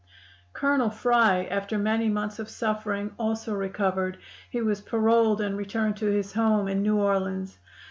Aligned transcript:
"Colonel 0.51 0.89
Fry, 0.89 1.43
after 1.43 1.77
many 1.77 2.09
months 2.09 2.39
of 2.39 2.49
suffering, 2.49 3.11
also 3.19 3.53
recovered; 3.53 4.17
he 4.49 4.59
was 4.59 4.81
paroled, 4.81 5.41
and 5.41 5.55
returned 5.55 5.97
to 5.97 6.07
his 6.07 6.33
home 6.33 6.67
in 6.67 6.81
New 6.81 6.97
Orleans. 6.97 7.59